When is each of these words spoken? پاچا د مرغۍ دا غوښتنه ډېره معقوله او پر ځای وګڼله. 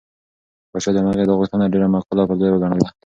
پاچا 0.71 0.89
د 0.93 0.97
مرغۍ 1.05 1.25
دا 1.27 1.33
غوښتنه 1.39 1.71
ډېره 1.73 1.87
معقوله 1.93 2.19
او 2.21 2.29
پر 2.29 2.37
ځای 2.41 2.49
وګڼله. 2.51 2.87